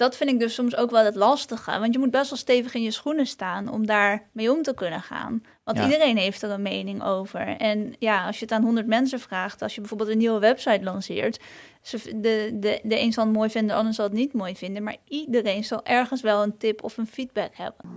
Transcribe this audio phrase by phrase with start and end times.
[0.00, 1.78] dat vind ik dus soms ook wel het lastige.
[1.78, 4.74] Want je moet best wel stevig in je schoenen staan om daar mee om te
[4.74, 5.42] kunnen gaan.
[5.64, 7.56] Want iedereen heeft er een mening over.
[7.56, 10.84] En ja, als je het aan 100 mensen vraagt, als je bijvoorbeeld een nieuwe website
[10.84, 11.40] lanceert,
[11.90, 14.82] de, de, de een zal het mooi vinden, de ander zal het niet mooi vinden.
[14.82, 17.90] Maar iedereen zal ergens wel een tip of een feedback hebben.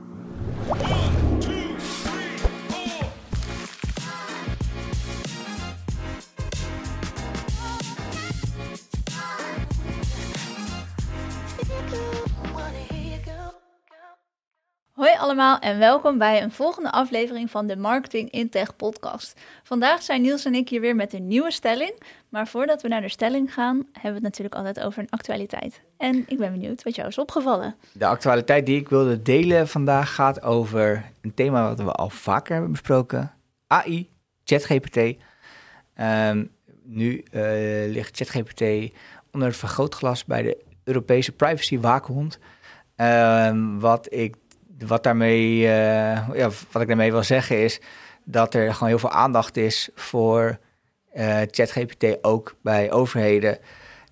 [14.94, 19.40] Hoi allemaal en welkom bij een volgende aflevering van de Marketing in Tech podcast.
[19.64, 22.02] Vandaag zijn Niels en ik hier weer met een nieuwe stelling.
[22.30, 25.82] Maar voordat we naar de stelling gaan, hebben we het natuurlijk altijd over een actualiteit.
[25.98, 27.76] En ik ben benieuwd wat jou is opgevallen.
[27.92, 32.54] De actualiteit die ik wilde delen vandaag gaat over een thema wat we al vaker
[32.54, 33.32] hebben besproken.
[33.68, 34.10] AI,
[34.44, 34.98] ChatGPT.
[34.98, 36.52] Um,
[36.84, 37.42] nu uh,
[37.92, 38.62] ligt ChatGPT
[39.32, 42.40] onder het vergrootglas bij de Europese privacy waakhond.
[42.96, 44.36] Um, wat ik
[44.88, 45.66] wat, daarmee, uh,
[46.34, 47.82] ja, wat ik daarmee wil zeggen is
[48.24, 50.58] dat er gewoon heel veel aandacht is voor
[51.16, 53.58] uh, ChatGPT ook bij overheden.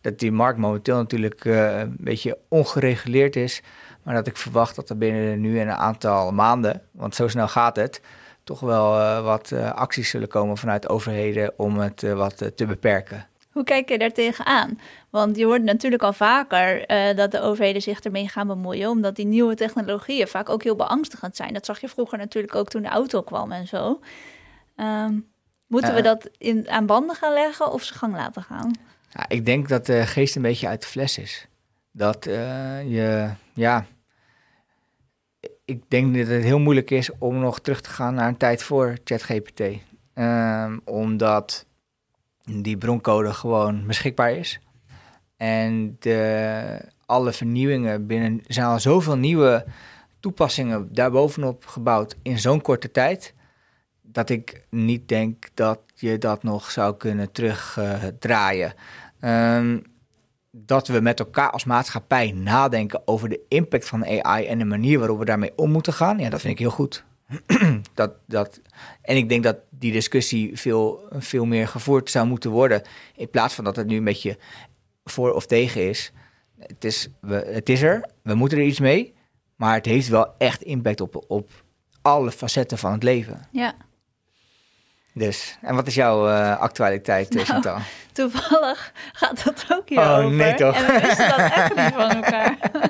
[0.01, 3.61] Dat die markt momenteel natuurlijk uh, een beetje ongereguleerd is.
[4.03, 7.47] Maar dat ik verwacht dat er binnen nu en een aantal maanden, want zo snel
[7.47, 8.01] gaat het,
[8.43, 13.27] toch wel wat acties zullen komen vanuit overheden om het wat te beperken.
[13.51, 14.79] Hoe kijk je daar tegenaan?
[15.09, 19.15] Want je hoort natuurlijk al vaker uh, dat de overheden zich ermee gaan bemoeien, omdat
[19.15, 21.53] die nieuwe technologieën vaak ook heel beangstigend zijn.
[21.53, 23.99] Dat zag je vroeger natuurlijk ook toen de auto kwam en zo.
[24.75, 25.27] Um,
[25.67, 26.03] moeten we eh.
[26.03, 28.71] dat in, aan banden gaan leggen of ze gang laten gaan?
[29.09, 31.47] Ja, ik denk dat de geest een beetje uit de fles is.
[31.91, 32.33] Dat uh,
[32.91, 33.85] je, ja,
[35.65, 38.63] ik denk dat het heel moeilijk is om nog terug te gaan naar een tijd
[38.63, 39.61] voor ChatGPT.
[40.13, 41.65] Um, omdat
[42.51, 44.59] die broncode gewoon beschikbaar is.
[45.37, 49.65] En de, alle vernieuwingen binnen zijn al zoveel nieuwe
[50.19, 53.33] toepassingen daarbovenop gebouwd in zo'n korte tijd.
[54.01, 58.73] Dat ik niet denk dat je dat nog zou kunnen terugdraaien.
[59.21, 59.77] Uh,
[60.51, 64.99] dat we met elkaar als maatschappij nadenken over de impact van AI en de manier
[64.99, 66.19] waarop we daarmee om moeten gaan.
[66.19, 67.03] Ja, dat vind ik heel goed.
[67.93, 68.61] dat, dat,
[69.01, 72.81] en ik denk dat die discussie veel, veel meer gevoerd zou moeten worden.
[73.15, 74.37] In plaats van dat het nu een beetje
[75.03, 76.11] voor of tegen is.
[76.59, 79.13] Het is, we, het is er, we moeten er iets mee.
[79.55, 81.49] Maar het heeft wel echt impact op, op
[82.01, 83.47] alle facetten van het leven.
[83.51, 83.73] Ja.
[85.13, 87.77] Dus, en wat is jouw uh, actualiteit, nou, Chantal?
[88.11, 90.25] Toevallig gaat dat ook hierover.
[90.25, 90.75] Oh, nee toch?
[90.75, 92.57] En we wisten dat echt niet van elkaar.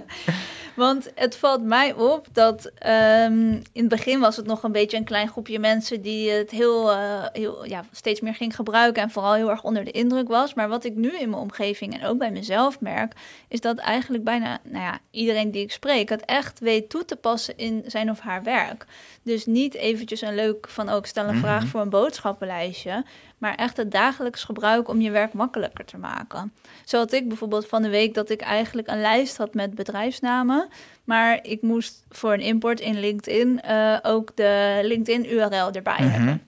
[0.81, 4.97] Want het valt mij op dat um, in het begin was het nog een beetje
[4.97, 9.09] een klein groepje mensen die het heel, uh, heel ja, steeds meer ging gebruiken en
[9.09, 10.53] vooral heel erg onder de indruk was.
[10.53, 13.13] Maar wat ik nu in mijn omgeving en ook bij mezelf merk,
[13.47, 17.15] is dat eigenlijk bijna nou ja, iedereen die ik spreek het echt weet toe te
[17.15, 18.85] passen in zijn of haar werk.
[19.23, 21.69] Dus niet eventjes een leuk van ook stel een vraag mhm.
[21.69, 23.03] voor een boodschappenlijstje,
[23.41, 26.53] maar echt het dagelijks gebruik om je werk makkelijker te maken.
[26.85, 30.67] Zo had ik bijvoorbeeld van de week dat ik eigenlijk een lijst had met bedrijfsnamen,
[31.03, 36.41] maar ik moest voor een import in LinkedIn uh, ook de LinkedIn-URL erbij mm hebben.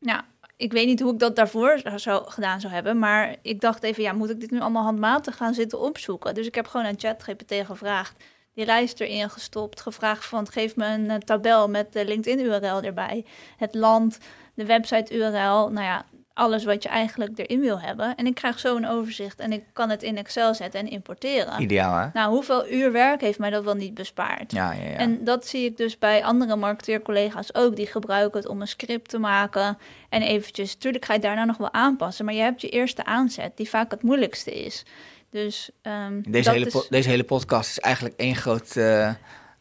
[0.00, 0.20] Nou,
[0.56, 4.02] ik weet niet hoe ik dat daarvoor zou, gedaan zou hebben, maar ik dacht even,
[4.02, 6.34] ja, moet ik dit nu allemaal handmatig gaan zitten opzoeken?
[6.34, 10.86] Dus ik heb gewoon aan ChatGPT gevraagd die lijst erin gestopt, gevraagd van geef me
[10.86, 13.24] een, tabel met de LinkedIn-URL erbij,
[13.56, 14.18] het land,
[14.54, 16.04] de website-URL, nou ja,
[16.34, 18.14] alles wat je eigenlijk erin wil hebben.
[18.14, 21.62] En ik krijg zo een overzicht en ik kan het in Excel zetten en importeren.
[21.62, 22.06] Ideaal, hè?
[22.12, 24.52] Nou, hoeveel uur werk heeft mij dat wel niet bespaard?
[24.52, 24.96] Ja, ja, ja.
[24.96, 27.76] En dat zie ik dus bij andere marketeercollega's ook.
[27.76, 29.78] Die gebruiken het om een script te maken.
[30.08, 32.24] En eventjes, tuurlijk ga je daarna nog wel aanpassen.
[32.24, 34.84] Maar je hebt je eerste aanzet, die vaak het moeilijkste is.
[35.34, 38.76] Dus, um, deze, hele deze hele podcast is eigenlijk één groot...
[38.76, 39.10] Uh,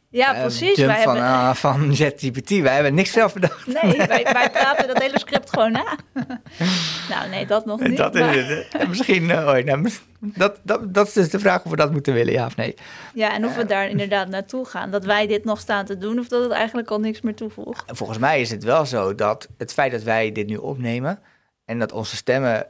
[0.10, 0.78] ja, uh, precies.
[0.78, 1.32] Wij van, hebben...
[1.32, 2.50] uh, van ZGPT.
[2.50, 3.68] Wij hebben niks zelf bedacht.
[3.68, 5.98] Nee, wij, wij praten dat hele script gewoon na.
[7.10, 7.98] nou, nee, dat nog niet.
[7.98, 8.36] Dat maar...
[8.36, 8.88] is het.
[8.88, 9.66] Misschien ooit.
[9.66, 9.90] Nou,
[10.20, 12.76] dat, dat, dat is dus de vraag of we dat moeten willen, ja of nee.
[13.14, 14.92] Ja, en of we daar inderdaad naartoe gaan.
[14.92, 17.84] Dat wij dit nog staan te doen of dat het eigenlijk al niks meer toevoegt.
[17.88, 21.20] Volgens mij is het wel zo dat het feit dat wij dit nu opnemen...
[21.66, 22.68] en dat onze stemmen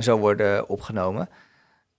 [0.00, 1.28] zo worden opgenomen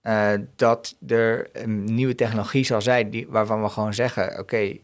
[0.08, 4.76] uh, dat er een nieuwe technologie zal zijn die, waarvan we gewoon zeggen: oké,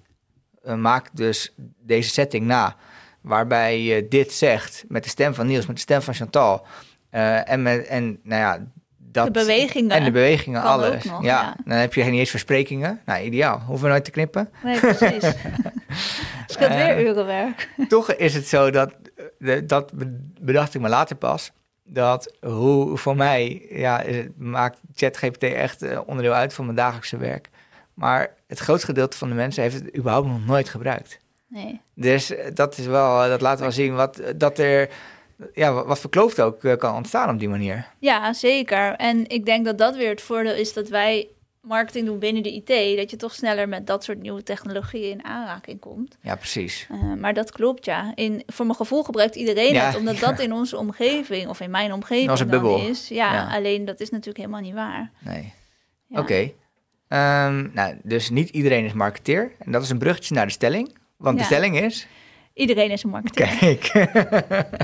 [0.76, 2.76] maak dus deze setting na.
[3.20, 6.66] Waarbij je dit zegt met de stem van Niels, met de stem van Chantal.
[7.10, 8.66] Uh, en, met, en nou ja,
[8.96, 9.90] dat, de bewegingen.
[9.90, 11.04] En de bewegingen, alles.
[11.20, 13.00] ja, dan heb je niet eens versprekingen.
[13.04, 13.58] Nou, ideaal.
[13.66, 14.50] Hoeven we nooit te knippen.
[14.62, 15.22] Nee, precies.
[16.46, 17.68] Scheelt uh, weer urenwerk.
[17.88, 18.92] toch is het zo dat,
[19.64, 19.92] dat
[20.40, 21.52] bedacht ik me later pas
[21.84, 24.04] dat hoe voor mij ja,
[24.36, 27.50] maakt ChatGPT echt uh, onderdeel uit van mijn dagelijkse werk.
[27.94, 31.18] Maar het grootste gedeelte van de mensen heeft het überhaupt nog nooit gebruikt.
[31.48, 31.80] Nee.
[31.94, 34.88] Dus eh, dat is wel, eh, dat laat wel zien wat, dat er,
[35.52, 36.04] ja, wat
[36.36, 37.86] er ook eh, kan ontstaan op die manier.
[37.98, 38.94] Ja, zeker.
[38.94, 41.28] En ik denk dat dat weer het voordeel is dat wij
[41.64, 45.24] marketing doen binnen de IT, dat je toch sneller met dat soort nieuwe technologieën in
[45.24, 46.16] aanraking komt.
[46.20, 46.86] Ja, precies.
[46.92, 48.12] Uh, maar dat klopt, ja.
[48.14, 51.70] In, voor mijn gevoel gebruikt iedereen Ja, het, omdat dat in onze omgeving, of in
[51.70, 52.78] mijn omgeving dan bubbel.
[52.88, 53.08] is.
[53.08, 53.54] Ja, Ja.
[53.54, 55.10] alleen dat is natuurlijk helemaal niet waar.
[55.18, 55.52] Nee.
[56.08, 56.50] Oké.
[57.08, 59.52] Ehm, nou, dus niet iedereen is marketeer.
[59.58, 60.96] En dat is een bruggetje naar de stelling.
[61.16, 62.06] Want de stelling is...
[62.54, 63.56] Iedereen is een marketeer.
[63.58, 63.92] Kijk.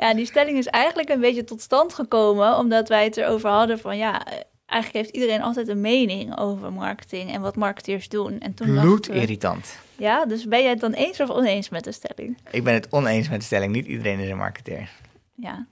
[0.00, 3.78] Ja, die stelling is eigenlijk een beetje tot stand gekomen omdat wij het erover hadden
[3.78, 4.38] van ja, eh,
[4.68, 8.40] eigenlijk heeft iedereen altijd een mening over marketing en wat marketeers doen.
[8.40, 9.78] En toen we, Bloedirritant.
[9.96, 12.38] ja, dus ben jij het dan eens of oneens met de stelling?
[12.50, 13.72] Ik ben het oneens met de stelling.
[13.72, 14.90] Niet iedereen is een marketeer.
[15.34, 15.66] Ja.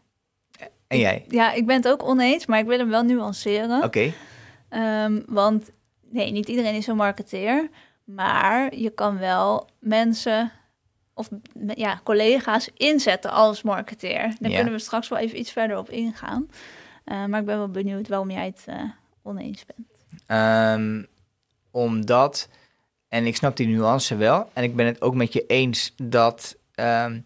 [0.86, 1.24] En jij?
[1.28, 3.82] ja, ik ben het ook oneens, maar ik wil hem wel nuanceren.
[3.84, 4.12] Oké.
[4.68, 5.70] Ehm, want
[6.10, 7.68] nee, niet iedereen is een marketeer,
[8.04, 10.52] maar je kan wel mensen
[11.14, 11.28] of
[11.74, 14.34] ja, collega's inzetten als marketeer.
[14.40, 14.54] Daar Ja.
[14.56, 16.48] kunnen we straks wel even iets verder op ingaan.
[17.06, 18.82] Eh, maar ik ben wel benieuwd waarom jij het eh,
[19.22, 19.88] oneens bent.
[20.26, 21.02] Ehm,
[21.70, 22.48] omdat,
[23.08, 26.56] en ik snap die nuance wel, en ik ben het ook met je eens dat
[26.74, 27.20] ehm,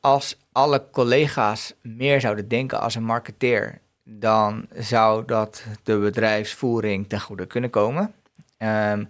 [0.00, 7.20] als alle collega's meer zouden denken als een marketeer, dan zou dat de bedrijfsvoering ten
[7.20, 8.14] goede kunnen komen.
[8.56, 9.04] Ehm,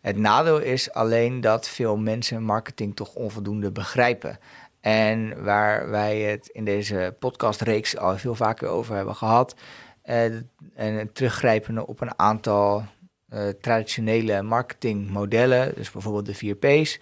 [0.00, 4.38] het nadeel is alleen dat veel mensen marketing toch onvoldoende begrijpen.
[4.84, 9.54] En waar wij het in deze podcastreeks al veel vaker over hebben gehad,
[10.02, 10.44] eh, en
[10.74, 12.84] het teruggrijpende op een aantal
[13.28, 17.00] eh, traditionele marketingmodellen, dus bijvoorbeeld de 4 P's,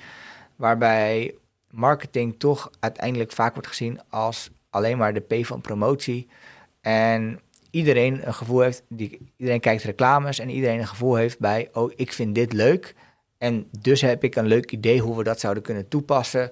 [0.57, 1.35] waarbij
[1.71, 6.29] marketing toch uiteindelijk vaak wordt gezien als alleen maar de P van promotie.
[6.81, 7.41] En
[7.71, 11.93] iedereen een gevoel heeft, die, iedereen kijkt reclames en iedereen een gevoel heeft bij, oh,
[11.97, 12.95] ik vind dit leuk.
[13.39, 16.51] En dus heb ik een leuk idee hoe we dat zouden kunnen toepassen.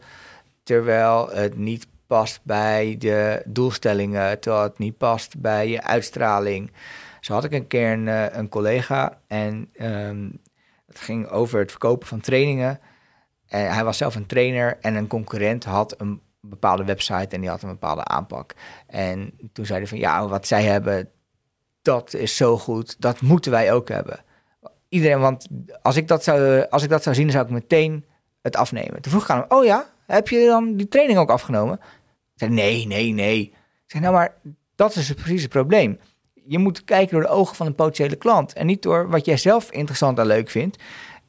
[0.70, 6.72] Terwijl het niet past bij de doelstellingen, terwijl het niet past bij je uitstraling.
[7.20, 10.30] Zo had ik een keer een, eh, een collega en ehm,
[10.86, 12.80] het ging over het verkopen van trainingen.
[13.46, 17.50] En hij was zelf een trainer en een concurrent had een bepaalde website en die
[17.50, 18.54] had een bepaalde aanpak.
[18.86, 21.10] En toen zeiden van ja, wat zij hebben,
[21.82, 24.24] dat is zo goed, dat moeten wij ook hebben.
[24.88, 25.46] Iedereen, want
[25.82, 28.04] als ik dat zou, als ik dat zou zien, zou ik meteen
[28.42, 29.02] het afnemen.
[29.02, 31.80] Toen vroeg ik aan hem, oh ja, heb je dan die training ook afgenomen?
[32.34, 33.54] Zei, nee, nee, nee.
[33.86, 34.34] Ik nou maar,
[34.74, 35.98] dat is precies het probleem.
[36.34, 39.36] Je moet kijken door de ogen van een potentiële klant en niet door wat jij
[39.36, 40.78] zelf interessant en leuk vindt.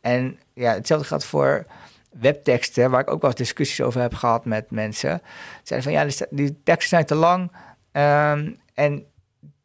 [0.01, 1.66] En ja, hetzelfde geldt voor
[2.19, 5.22] webteksten, waar ik ook wel discussies over heb gehad met mensen.
[5.63, 7.51] Zeiden van ja, die teksten zijn te lang.
[7.92, 9.06] ehm, en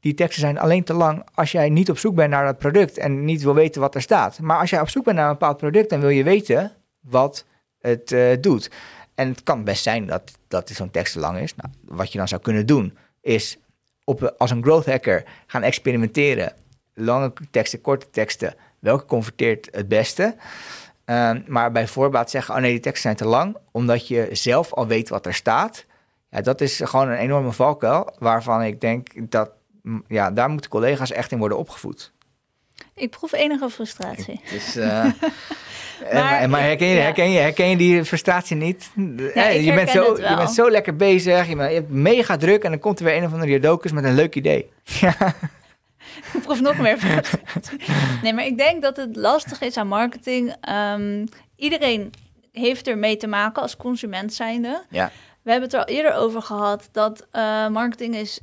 [0.01, 2.99] die teksten zijn alleen te lang als jij niet op zoek bent naar dat product
[2.99, 4.41] en niet wil weten wat er staat.
[4.41, 7.45] Maar als jij op zoek bent naar een bepaald product, dan wil je weten wat
[7.81, 8.71] het eh, doet.
[9.17, 11.55] En het kan best zijn dat, dat zo'n tekst te lang is.
[11.55, 13.59] Nou, wat je dan zou kunnen doen, is
[14.05, 16.53] op, als een growth hacker gaan experimenteren.
[16.95, 18.55] Lange teksten, korte teksten.
[18.79, 20.37] Welke converteert het beste?
[21.05, 24.73] Ehm, maar bij voorbaat zeggen, oh nee, die teksten zijn te lang, omdat je zelf
[24.73, 25.85] al weet wat er staat.
[26.31, 29.51] Ja, dat is gewoon een enorme valkuil, waarvan ik denk dat,
[30.07, 32.13] ja, daar moeten collega's echt in worden opgevoed.
[32.95, 34.41] Ik proef enige frustratie.
[34.51, 35.13] Dus, eh, eh,
[36.13, 37.01] Maar maar, herken, je, ja.
[37.01, 38.91] herken, je, herken je die frustratie niet?
[39.35, 40.31] Eh, ik je, bent zo, het wel.
[40.31, 43.05] je bent zo lekker bezig, je, bent, je hebt mega druk en dan komt er
[43.05, 44.71] weer een of andere Jodokus met een leuk idee.
[46.33, 47.79] Ik proef nog meer frustratie.
[48.23, 50.55] Nee, maar ik denk dat het lastig is aan marketing.
[50.61, 52.13] Ehm, iedereen
[52.53, 54.85] heeft er mee te maken als consument zijnde.
[54.91, 55.11] Ja.
[55.43, 58.41] We hebben het er al eerder over gehad dat eh, marketing is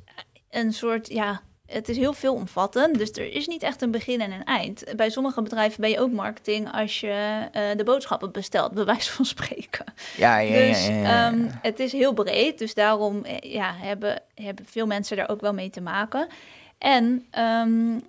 [0.50, 1.42] een soort, ja,
[1.74, 2.98] het is heel veelomvattend.
[2.98, 4.84] Dus er is niet echt een begin en een eind.
[4.96, 9.12] Bij sommige bedrijven ben je ook marketing als je eh, de boodschappen bestelt, bij wijze
[9.12, 9.86] van spreken.
[10.18, 11.28] Ja, ja, ja, Dus ja, ja.
[11.28, 12.60] ehm, het is heel breed.
[12.60, 16.28] Dus daarom eh, ja, hebben, hebben veel mensen daar ook wel mee te maken.
[16.78, 18.00] En ehm,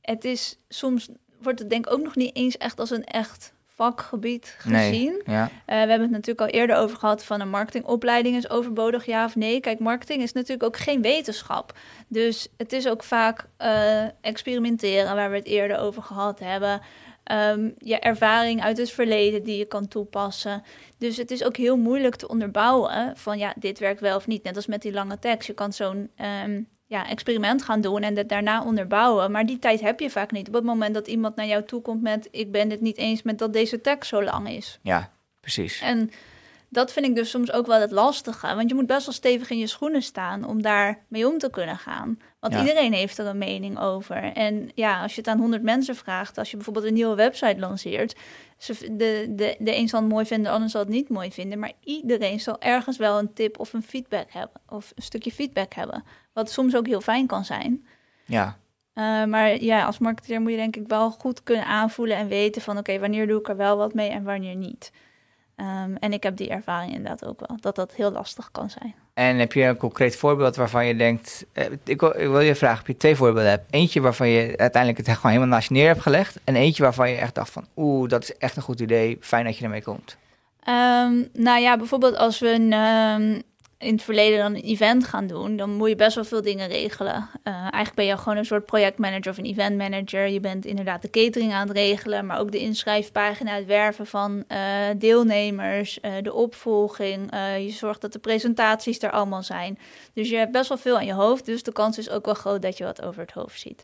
[0.00, 1.08] het is soms
[1.42, 3.52] wordt het denk ik ook nog niet eens echt als een echt
[3.82, 5.22] vakgebied gezien.
[5.24, 5.42] ja.
[5.44, 9.24] Eh, we hebben het natuurlijk al eerder over gehad van een marketingopleiding is overbodig, ja
[9.24, 9.60] of nee.
[9.60, 11.78] Kijk, marketing is natuurlijk ook geen wetenschap.
[12.08, 16.80] Dus het is ook vaak eh, experimenteren, waar we het eerder over gehad hebben.
[17.24, 20.62] Ehm, je ervaring uit het verleden die je kan toepassen.
[20.98, 24.42] Dus het is ook heel moeilijk te onderbouwen van ja, dit werkt wel of niet.
[24.42, 25.46] Net als met die lange tekst.
[25.46, 26.62] Je kan zo'n ehm,
[26.92, 29.30] ja, experiment gaan doen en het daarna onderbouwen.
[29.30, 30.48] Maar die tijd heb je vaak niet.
[30.48, 32.28] Op het moment dat iemand naar jou toe komt met...
[32.30, 34.78] ik ben het niet eens met dat deze tekst zo lang is.
[34.82, 35.80] ja, precies.
[35.80, 36.10] En
[36.72, 38.54] dat vind ik dus soms ook wel het lastige.
[38.54, 41.50] Want je moet best wel stevig in je schoenen staan om daar mee om te
[41.50, 42.18] kunnen gaan.
[42.40, 42.60] Want Ja.
[42.60, 44.16] iedereen heeft er een mening over.
[44.16, 47.58] En ja, als je het aan 100 mensen vraagt, als je bijvoorbeeld een nieuwe website
[47.58, 48.16] lanceert,
[48.66, 51.58] de, de, de een zal het mooi vinden, de ander zal het niet mooi vinden.
[51.58, 54.60] Maar iedereen zal ergens wel een tip of een feedback hebben.
[54.68, 56.04] Of een stukje feedback hebben.
[56.32, 57.86] Wat soms ook heel fijn kan zijn.
[58.24, 58.56] Ja,
[58.94, 62.62] Uh, maar ja, als marketeer moet je denk ik wel goed kunnen aanvoelen en weten
[62.62, 64.92] van oké, wanneer doe ik er wel wat mee en wanneer niet.
[65.62, 68.94] Um, en ik heb die ervaring inderdaad ook wel, dat dat heel lastig kan zijn.
[69.14, 71.46] En heb je een concreet voorbeeld waarvan je denkt...
[71.52, 73.74] Eh, ik, wil, ik wil je vragen of je twee voorbeelden hebt.
[73.74, 76.38] Eentje waarvan je uiteindelijk het gewoon helemaal naast je neer hebt gelegd.
[76.44, 77.66] En eentje waarvan je echt dacht van...
[77.76, 79.18] Oeh, dat is echt een goed idee.
[79.20, 80.16] Fijn dat je ermee komt.
[80.68, 83.42] Um, nou ja, bijvoorbeeld als we een, um,
[83.82, 86.68] in het verleden dan een event gaan doen, dan moet je best wel veel dingen
[86.68, 87.28] regelen.
[87.44, 90.28] Uh, eigenlijk ben je gewoon een soort projectmanager of een event manager.
[90.28, 94.44] Je bent inderdaad de catering aan het regelen, maar ook de inschrijfpagina, het werven van
[94.48, 94.58] uh,
[94.96, 97.30] deelnemers, uh, de opvolging.
[97.58, 99.78] je zorgt dat de presentaties er allemaal zijn.
[100.12, 102.34] Dus je hebt best wel veel aan je hoofd, dus de kans is ook wel
[102.34, 103.82] groot dat je wat over het hoofd ziet.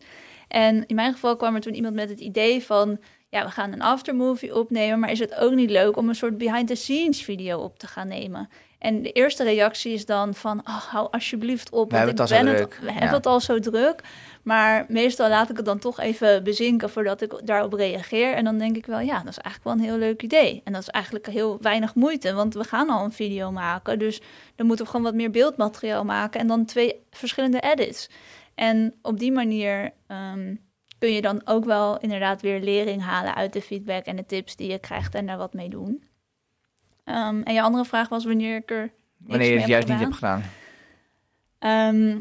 [0.48, 2.98] En in mijn geval kwam er toen iemand met het idee van
[3.30, 6.38] ja, we gaan een aftermovie opnemen, maar is het ook niet leuk om een soort
[6.38, 8.48] behind-the-scenes video op te gaan nemen?
[8.78, 12.46] En de eerste reactie is dan van, oh, hou alsjeblieft op, We want ik ben
[12.46, 12.78] het, druk.
[12.80, 12.92] we Ja.
[12.92, 14.00] hebben het al zo druk.
[14.42, 18.34] Maar meestal laat ik het dan toch even bezinken voordat ik daarop reageer.
[18.34, 20.60] En dan denk ik wel, ja, dat is eigenlijk wel een heel leuk idee.
[20.64, 23.98] En dat is eigenlijk heel weinig moeite, want we gaan al een video maken.
[23.98, 24.20] Dus
[24.56, 28.08] dan moeten we gewoon wat meer beeldmateriaal maken en dan twee verschillende edits.
[28.54, 30.54] En op die manier ehm,
[30.98, 34.56] kun je dan ook wel inderdaad weer lering halen uit de feedback en de tips
[34.56, 36.02] die je krijgt en daar wat mee doen.
[37.08, 38.90] Ehm, en je andere vraag was wanneer ik er.
[39.16, 40.42] Wanneer je het juist niet hebt gedaan.
[41.58, 42.18] Ehm,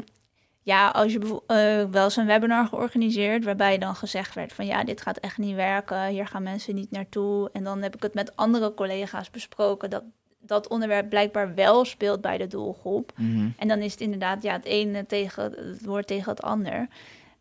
[0.62, 4.84] ja, als je eh, wel eens een webinar georganiseerd waarbij dan gezegd werd van ja,
[4.84, 7.50] dit gaat echt niet werken, hier gaan mensen niet naartoe.
[7.52, 10.02] En dan heb ik het met andere collega's besproken dat
[10.40, 13.12] dat onderwerp blijkbaar wel speelt bij de doelgroep.
[13.16, 13.48] Mhm.
[13.58, 16.88] En dan is het inderdaad ja, het ene tegen het woord tegen het ander.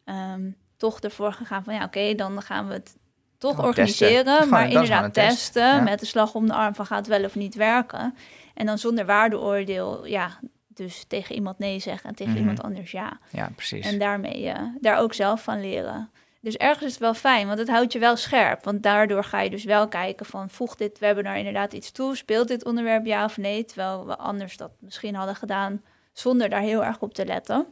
[0.04, 2.98] Ehm, toch ervoor gegaan van ja, oké, dan gaan we het
[3.38, 4.26] toch organiseren.
[4.26, 4.50] testen.
[4.50, 5.28] Maar inderdaad test.
[5.28, 8.16] testen met de slag om de arm van gaat het wel of niet werken.
[8.54, 12.42] En dan zonder waardeoordeel, ja, dus tegen iemand nee zeggen en tegen Mhm.
[12.42, 13.20] iemand anders ja.
[13.32, 13.86] Ja, precies.
[13.86, 16.10] En daarmee eh, daar ook zelf van leren.
[16.42, 18.64] Dus ergens is het wel fijn, want het houdt je wel scherp.
[18.64, 20.50] Want daardoor ga je dus wel kijken van...
[20.50, 22.16] voegt dit webinar inderdaad iets toe?
[22.16, 23.66] Speelt dit onderwerp ja of nee?
[23.66, 25.82] Terwijl we anders dat misschien hadden gedaan...
[26.14, 27.66] zonder daar heel erg op te letten.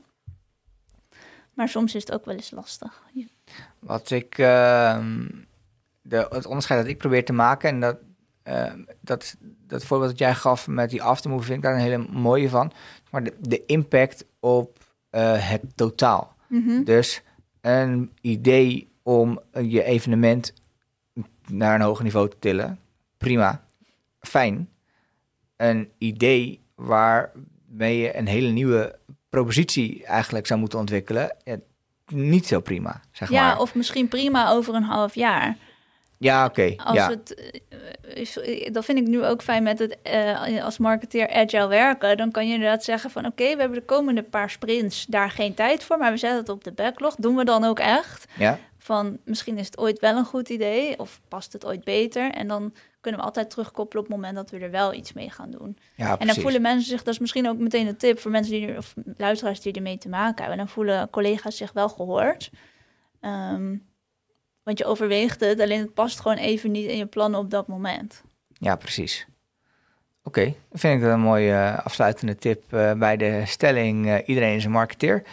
[1.53, 3.01] Maar soms is het ook wel eens lastig.
[3.13, 3.25] Ja.
[3.79, 5.25] Wat ik, ehm,
[6.07, 7.97] de, het onderscheid dat ik probeer te maken, en dat,
[8.43, 9.35] ehm, dat,
[9.67, 12.71] dat voorbeeld dat jij gaf met die aftermovie, vind ik daar een hele mooie van.
[13.11, 16.35] Maar de, de impact op eh, het totaal.
[16.47, 16.83] Mhm.
[16.83, 17.21] Dus
[17.61, 20.53] een idee om eh, je evenement
[21.47, 22.79] naar een hoger niveau te tillen,
[23.17, 23.63] prima,
[24.19, 24.69] fijn.
[25.55, 31.57] Een idee waarmee je een hele nieuwe propositie eigenlijk zou moeten ontwikkelen, ja,
[32.07, 33.59] niet zo prima, zeg ja, maar.
[33.59, 35.57] of misschien prima over een half jaar.
[36.17, 36.73] Ja, oké.
[36.77, 37.09] Als ja.
[37.09, 37.35] het,
[38.01, 42.17] eh, eh, dat vind ik nu ook fijn met het eh, als marketeer agile werken.
[42.17, 45.53] Dan kan je inderdaad zeggen van oké, we hebben de komende paar sprints daar geen
[45.53, 47.15] tijd voor, maar we zetten het op de backlog.
[47.15, 48.25] Doen we dan ook echt?
[48.37, 52.31] ja, Van misschien is het ooit wel een goed idee of past het ooit beter?
[52.31, 55.29] En dan kunnen we altijd terugkoppelen op het moment dat we er wel iets mee
[55.29, 55.77] gaan doen.
[55.95, 56.41] ja, En dan precies.
[56.41, 59.61] voelen mensen zich, dat is misschien ook meteen een tip voor mensen die of luisteraars
[59.61, 60.57] die ermee te maken hebben.
[60.57, 62.49] Dan voelen collega's zich wel gehoord.
[63.21, 63.75] Ehm,
[64.65, 67.67] want je overweegt het, alleen het past gewoon even niet in je plannen op dat
[67.67, 68.23] moment.
[68.53, 69.27] Ja, precies.
[70.23, 74.65] Oké, vind ik een mooie eh, afsluitende tip eh, bij de stelling eh, iedereen is
[74.65, 75.23] een marketeer.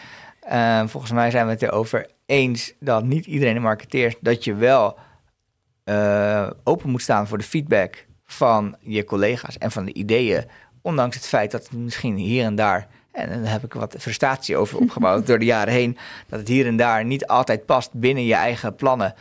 [0.41, 4.15] Eh, volgens mij zijn we het erover eens dat niet iedereen een marketeer is.
[4.21, 4.99] Dat je wel
[6.65, 10.45] open moet staan voor de feedback van je collega's en van de ideeën.
[10.83, 14.57] Ondanks het feit dat het misschien hier en daar, en daar heb ik wat frustratie
[14.57, 18.25] over opgebouwd door de jaren heen, dat het hier en daar niet altijd past binnen
[18.25, 19.15] je eigen plannen.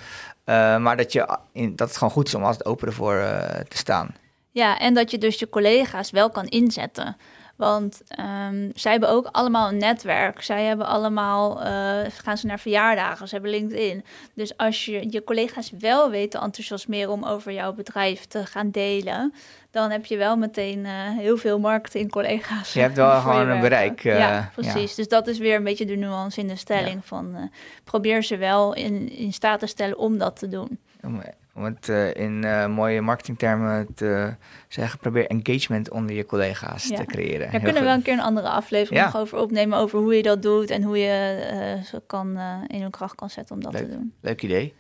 [0.44, 3.60] Eh, maar dat, je, in, dat het gewoon goed is om altijd open ervoor eh,
[3.68, 4.16] te staan.
[4.52, 7.18] Ja, en dat je dus je collega's wel kan inzetten.
[7.62, 10.42] Want ehm, zij hebben ook allemaal een netwerk.
[10.42, 14.06] Zij hebben allemaal, eh, gaan ze naar verjaardagen, ze hebben LinkedIn.
[14.34, 18.72] Dus als je je collega's wel weet te enthousiasmeren om over jouw bedrijf te gaan
[18.72, 19.34] delen,
[19.72, 22.74] dan heb je wel meteen eh, heel veel marketingcollega's.
[22.74, 24.96] Je hebt wel gewoon een bereik, eh, ja, precies.
[24.96, 27.42] Dus dat is weer een beetje de nuance in de stelling van eh,
[27.84, 30.80] probeer ze wel in, in staat te stellen om dat te doen.
[31.02, 31.22] Om,
[31.54, 32.40] om het in
[32.72, 34.36] mooie marketingtermen te
[34.68, 36.96] zeggen, probeer engagement onder je collega's Ja.
[36.98, 37.40] te creëren.
[37.40, 40.16] Daar Heel kunnen we wel een keer een andere aflevering nog over opnemen, over hoe
[40.16, 43.74] je dat doet en hoe je ze kan, in hun kracht kan zetten om dat
[43.74, 43.82] Leuk.
[43.82, 44.14] te doen.
[44.22, 44.74] Leuk idee.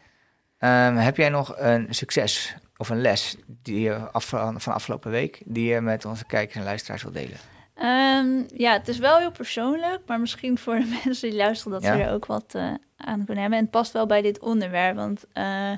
[0.58, 4.26] Ehm, heb jij nog een succes of een les die je af,
[4.58, 7.38] van afgelopen week, die je met onze kijkers en luisteraars wil delen?
[7.76, 11.84] Ehm, ja, het is wel heel persoonlijk, maar misschien voor de mensen die luisteren dat
[11.84, 11.96] Ja.
[11.96, 13.58] ze er ook wat eh, aan kunnen hebben.
[13.58, 15.72] En het past wel bij dit onderwerp, want eh,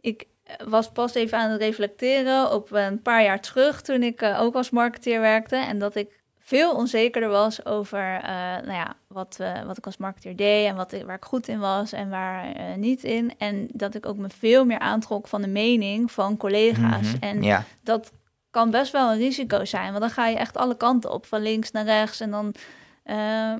[0.00, 0.26] ik
[0.64, 4.54] was pas even aan het reflecteren op een paar jaar terug toen ik eh, ook
[4.54, 9.78] als marketeer werkte en dat ik veel onzekerder was over eh, nou ja, wat, wat
[9.78, 12.74] ik als marketeer deed en wat, ik- waar ik goed in was en waar eh,
[12.76, 13.32] niet in.
[13.38, 17.12] En dat ik ook me veel meer aantrok van de mening van collega's.
[17.12, 17.22] Mhm.
[17.22, 18.12] En Ja, dat
[18.50, 19.88] kan best wel een risico zijn.
[19.88, 22.20] Want dan ga je echt alle kanten op, van links naar rechts.
[22.20, 22.54] En dan
[23.02, 23.54] eh,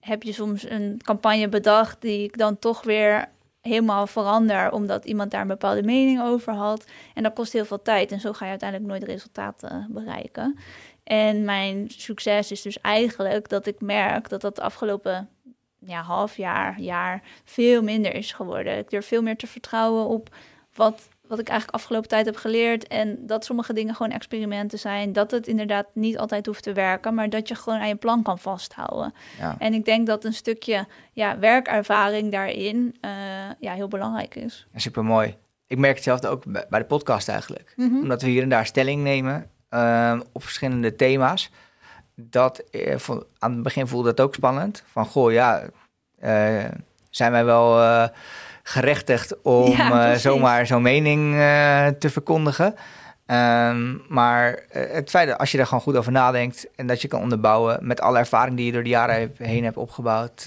[0.00, 3.28] heb je soms een campagne bedacht die ik dan toch weer
[3.60, 6.84] helemaal verander, omdat iemand daar een bepaalde mening over had.
[7.14, 8.12] En dat kost heel veel tijd.
[8.12, 10.58] En zo ga je uiteindelijk nooit resultaten bereiken.
[11.06, 15.28] En mijn succes is dus eigenlijk dat ik merk dat dat de afgelopen
[15.78, 18.78] ja, half jaar, jaar veel minder is geworden.
[18.78, 20.34] Ik durf veel meer te vertrouwen op
[20.74, 22.86] wat, wat ik eigenlijk afgelopen tijd heb geleerd.
[22.86, 25.12] En dat sommige dingen gewoon experimenten zijn.
[25.12, 28.22] Dat het inderdaad niet altijd hoeft te werken, maar dat je gewoon aan je plan
[28.22, 29.14] kan vasthouden.
[29.38, 29.56] ja.
[29.58, 33.10] En ik denk dat een stukje ja, werkervaring daarin eh,
[33.58, 34.66] ja, heel belangrijk is.
[34.74, 35.36] super mooi.
[35.66, 37.72] Ik merk hetzelfde ook bij bij de podcast eigenlijk.
[37.76, 37.96] Mhm.
[37.96, 41.50] Omdat we hier en daar stelling nemen ehm, op verschillende thema's.
[42.14, 42.96] Dat eh,
[43.38, 44.82] aan het begin voelde dat ook spannend.
[44.92, 45.62] Van goh, ja,
[46.18, 46.64] eh,
[47.10, 48.08] zijn wij wel eh,
[48.62, 51.34] gerechtigd om Ja, zomaar zo'n mening
[51.98, 52.74] te verkondigen?
[53.26, 57.08] Ehm, maar het feit dat als je er gewoon goed over nadenkt en dat je
[57.08, 60.46] kan onderbouwen met alle ervaring die je door de jaren heen hebt opgebouwd,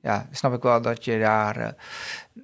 [0.00, 1.74] ja, snap ik wel dat je daar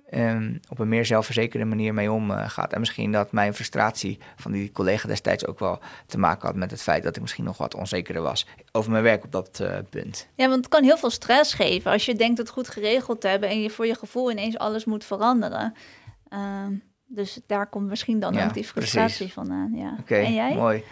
[0.07, 2.73] eh, ehm, op een meer zelfverzekerde manier mee omgaat.
[2.73, 6.71] en misschien dat mijn frustratie van die collega destijds ook wel te maken had met
[6.71, 9.79] het feit dat ik misschien nog wat onzekerder was over mijn werk op dat eh,
[9.91, 10.29] punt.
[10.35, 13.29] Ja, want het kan heel veel stress geven als je denkt het goed geregeld te
[13.29, 15.75] hebben en je voor je gevoel ineens alles moet veranderen.
[16.29, 16.73] Ehm,
[17.07, 19.33] dus daar komt misschien dan Ja, ook die frustratie precies.
[19.33, 19.73] vandaan.
[19.75, 19.97] Ja.
[20.01, 20.55] Oké, en jij?
[20.55, 20.85] mooi.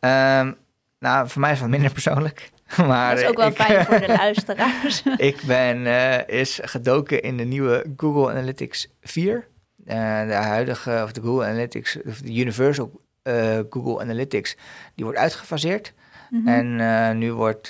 [0.00, 0.52] Ehm,
[0.98, 2.50] nou, voor mij is het wat minder persoonlijk.
[2.86, 5.02] Maar dat is ook wel ik, fijn voor de luisteraars.
[5.16, 9.46] ik ben eh, is gedoken in de nieuwe Google Analytics 4.
[9.84, 14.56] Eh, de huidige, of de Google Analytics, of de Universal eh, Google Analytics,
[14.94, 15.92] die wordt uitgefaseerd.
[16.30, 16.48] Mhm.
[16.48, 17.66] En nu wordt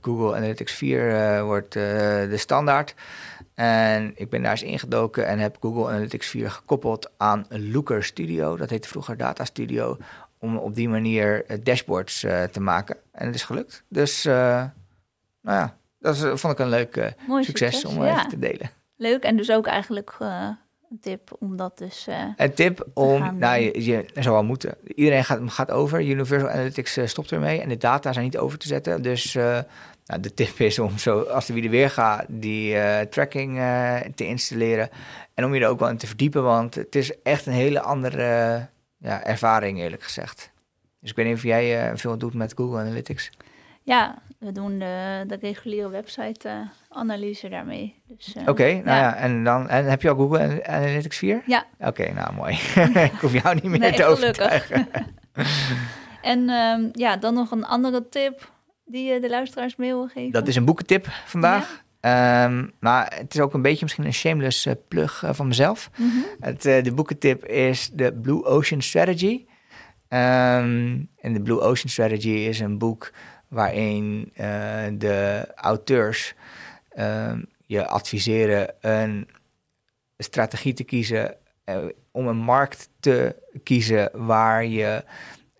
[0.00, 2.94] Google Analytics 4 eh, wordt, de standaard.
[3.54, 8.56] En ik ben daar eens ingedoken en heb Google Analytics 4 gekoppeld aan Looker Studio.
[8.56, 9.96] Dat heette vroeger Data Studio.
[10.38, 12.96] Om op die manier eh, dashboards eh, te maken.
[13.12, 13.84] En het is gelukt.
[13.88, 14.64] Dus, eh,
[15.42, 18.16] nou ja, dat is, vond ik een leuk succes, om ja.
[18.16, 18.70] even te delen.
[18.96, 22.06] Leuk en dus ook eigenlijk een tip om dat dus...
[22.36, 24.74] Een tip om, gaan nou, je, je zou wel moeten.
[24.94, 26.02] Iedereen gaat, gaat over.
[26.02, 29.02] Universal Analytics stopt ermee en de data zijn niet over te zetten.
[29.02, 29.34] Dus
[30.04, 32.76] nou, de tip is om zo, als de wie weer gaat, die
[33.08, 33.56] tracking
[34.14, 34.90] te installeren.
[35.34, 37.80] En om je er ook wel in te verdiepen, want het is echt een hele
[37.80, 38.66] andere
[38.98, 40.50] ja, ervaring, eerlijk gezegd.
[41.00, 43.30] Dus ik weet niet of jij eh, veel doet met Google Analytics.
[43.82, 48.02] ja, we doen de, de reguliere website-analyse daarmee.
[48.06, 48.96] Dus, eh, Oké, nou ja.
[48.96, 49.14] ja.
[49.16, 51.42] en dan en heb je al Google Analytics 4?
[51.46, 51.64] Ja.
[51.80, 52.52] Oké, nou mooi.
[53.12, 54.88] ik hoef jou niet meer Nee, te overtuigen.
[56.22, 58.52] En ehm, ja, dan nog een andere tip
[58.84, 60.32] die je de luisteraars mee wil geven.
[60.32, 61.84] Dat is een boekentip vandaag.
[62.00, 65.90] Ehm, maar het is ook een beetje misschien een shameless eh, plug eh, van mezelf.
[65.96, 66.10] Mhm.
[66.40, 69.46] Het, eh, de boekentip is de Blue Ocean Strategy.
[70.08, 73.12] Ehm, en de Blue Ocean Strategy is een boek
[73.48, 74.32] waarin
[74.98, 76.34] de auteurs
[76.88, 79.28] ehm, je adviseren een
[80.18, 81.36] strategie te kiezen
[82.10, 85.04] om een markt te kiezen waar je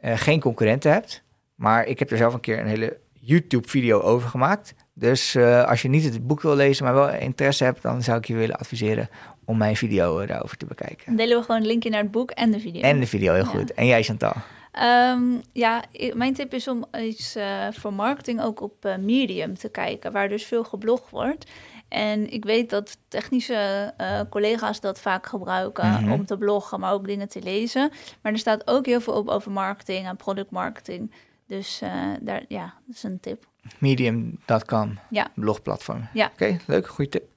[0.00, 1.22] geen concurrenten hebt.
[1.54, 4.74] Maar ik heb er zelf een keer een hele YouTube-video over gemaakt.
[4.98, 8.18] Dus eh, als je niet het boek wil lezen, maar wel interesse hebt, dan zou
[8.18, 9.08] ik je willen adviseren
[9.44, 11.04] om mijn video eh, daarover te bekijken.
[11.06, 12.80] Dan delen we gewoon een linkje naar het boek en de video.
[12.80, 13.48] En de video, heel Ja.
[13.50, 13.74] goed.
[13.74, 14.32] En jij, Chantal?
[14.72, 15.82] Ehm, ja,
[16.14, 20.44] mijn tip is om iets eh, voor marketing ook op Medium te kijken, waar dus
[20.44, 21.50] veel geblogd wordt.
[21.88, 23.92] En ik weet dat technische
[24.30, 26.12] collega's dat vaak gebruiken Mhm.
[26.12, 27.90] om te bloggen, maar ook dingen te lezen.
[28.22, 31.12] Maar er staat ook heel veel op over marketing en product marketing.
[31.48, 33.46] Dus eh, daar, ja, dat is een tip.
[33.78, 35.28] Medium.com, Ja.
[35.34, 36.08] blogplatform.
[36.12, 36.30] Ja.
[36.32, 37.28] Oké, leuk, goede tip.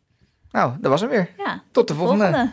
[0.52, 1.30] Nou, dat was hem weer.
[1.38, 2.24] Ja, Tot de volgende.
[2.24, 2.52] volgende.